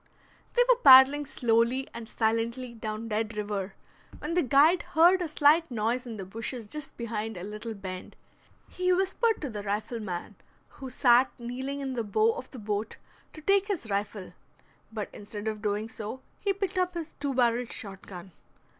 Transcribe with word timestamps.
They 0.55 0.63
were 0.67 0.77
paddling 0.79 1.27
slowly 1.27 1.87
and 1.93 2.09
silently 2.09 2.73
down 2.73 3.07
Dead 3.09 3.37
River, 3.37 3.75
when 4.17 4.33
the 4.33 4.41
guide 4.41 4.81
heard 4.81 5.21
a 5.21 5.27
slight 5.27 5.69
noise 5.69 6.07
in 6.07 6.17
the 6.17 6.25
bushes 6.25 6.65
just 6.65 6.97
behind 6.97 7.37
a 7.37 7.43
little 7.43 7.75
bend. 7.75 8.15
He 8.67 8.91
whispered 8.91 9.39
to 9.41 9.49
the 9.51 9.61
rifleman, 9.61 10.37
who 10.69 10.89
sat 10.89 11.29
kneeling 11.39 11.81
in 11.81 11.93
the 11.93 12.03
bow 12.03 12.31
of 12.33 12.49
the 12.49 12.57
boat, 12.57 12.97
to 13.33 13.41
take 13.41 13.67
his 13.67 13.91
rifle. 13.91 14.33
But 14.91 15.09
instead 15.13 15.47
of 15.47 15.61
doing 15.61 15.87
so 15.87 16.21
he 16.39 16.51
picked 16.51 16.79
up 16.79 16.95
his 16.95 17.13
two 17.19 17.35
barreled 17.35 17.71
shot 17.71 18.01
gun. 18.07 18.31